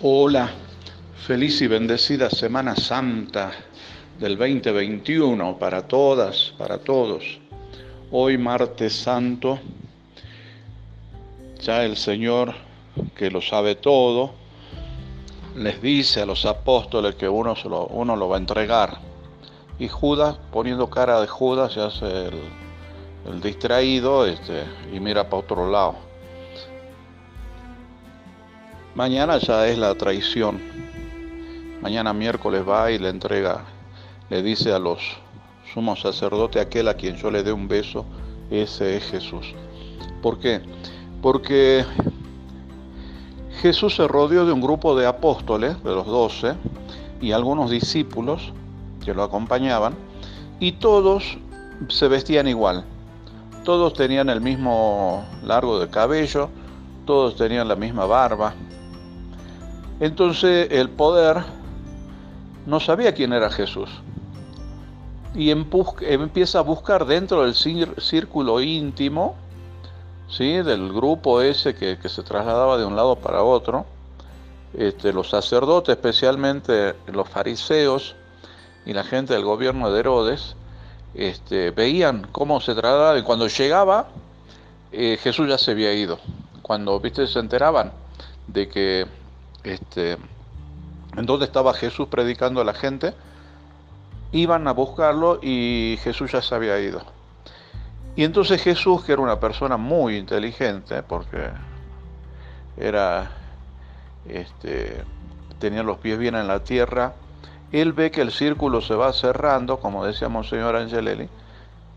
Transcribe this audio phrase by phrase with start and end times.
[0.00, 0.48] Hola,
[1.26, 3.50] feliz y bendecida Semana Santa
[4.20, 7.40] del 2021 para todas, para todos.
[8.12, 9.58] Hoy martes santo,
[11.60, 12.54] ya el Señor
[13.16, 14.34] que lo sabe todo,
[15.56, 18.98] les dice a los apóstoles que uno, lo, va a entregar.
[19.80, 22.40] Y Judas, poniendo cara de Judas, se hace el,
[23.32, 24.62] el distraído este,
[24.94, 26.07] y mira para otro lado.
[28.94, 30.60] Mañana ya es la traición.
[31.80, 33.64] Mañana miércoles va y le entrega,
[34.30, 34.98] le dice a los
[35.72, 38.04] sumos sacerdotes, aquel a quien yo le dé un beso,
[38.50, 39.54] ese es Jesús.
[40.22, 40.60] ¿Por qué?
[41.22, 41.84] Porque
[43.60, 46.54] Jesús se rodeó de un grupo de apóstoles, de los doce,
[47.20, 48.52] y algunos discípulos
[49.04, 49.94] que lo acompañaban,
[50.58, 51.38] y todos
[51.88, 52.84] se vestían igual.
[53.64, 56.48] Todos tenían el mismo largo de cabello,
[57.04, 58.54] todos tenían la misma barba,
[60.00, 61.44] entonces el poder
[62.66, 63.88] no sabía quién era Jesús.
[65.34, 69.36] Y empieza a buscar dentro del círculo íntimo,
[70.28, 70.56] ¿sí?
[70.62, 73.86] del grupo ese que, se trasladaba de un lado para otro,
[74.74, 78.14] este, los sacerdotes, especialmente los fariseos
[78.84, 80.56] y la gente del gobierno de Herodes,
[81.14, 84.08] este, veían cómo se trataba y cuando llegaba,
[84.92, 86.18] eh, Jesús ya se había ido.
[86.62, 87.26] Cuando ¿viste?
[87.26, 87.92] se enteraban
[88.46, 89.06] de que
[89.64, 90.18] este,
[91.16, 93.14] en donde estaba Jesús predicando a la gente,
[94.32, 97.02] iban a buscarlo y Jesús ya se había ido.
[98.16, 101.50] Y entonces Jesús, que era una persona muy inteligente, porque
[102.76, 103.30] era,
[104.28, 105.04] este,
[105.58, 107.14] tenía los pies bien en la tierra,
[107.70, 111.28] él ve que el círculo se va cerrando, como decía Monseñor Angelelli,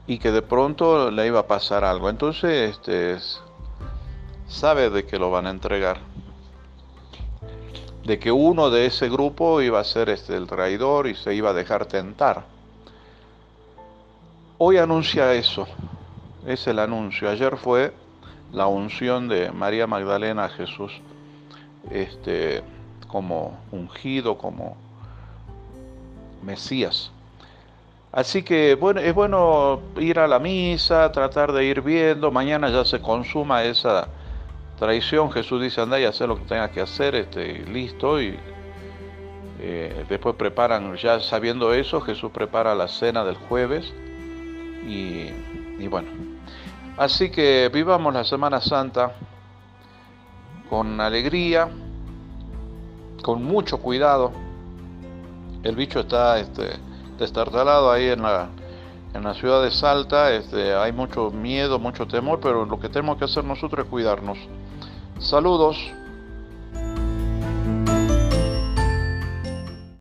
[0.08, 2.10] y que de pronto le iba a pasar algo.
[2.10, 3.18] Entonces, este,
[4.48, 6.00] sabe de que lo van a entregar
[8.04, 11.52] de que uno de ese grupo iba a ser este, el traidor y se iba
[11.52, 12.44] a dejar tentar.
[14.58, 15.68] Hoy anuncia eso,
[16.46, 17.30] es el anuncio.
[17.30, 17.94] Ayer fue
[18.52, 20.92] la unción de María Magdalena a Jesús
[21.90, 22.64] este,
[23.08, 24.76] como ungido, como
[26.44, 27.12] Mesías.
[28.12, 32.84] Así que bueno, es bueno ir a la misa, tratar de ir viendo, mañana ya
[32.84, 34.10] se consuma esa
[34.82, 38.36] traición, Jesús dice, anda y haz lo que tengas que hacer, este, listo, y
[39.60, 43.94] eh, después preparan, ya sabiendo eso, Jesús prepara la cena del jueves,
[44.88, 45.30] y,
[45.88, 46.10] bueno,
[46.98, 49.12] así que vivamos la Semana Santa
[50.68, 51.70] con alegría,
[53.22, 54.32] con mucho cuidado,
[55.62, 56.72] el bicho está este,
[57.20, 58.50] destartalado ahí en la,
[59.14, 63.18] en la ciudad de Salta, este, hay mucho miedo, mucho temor, pero lo que tenemos
[63.18, 64.40] que hacer nosotros es cuidarnos.
[65.22, 66.01] Saludos.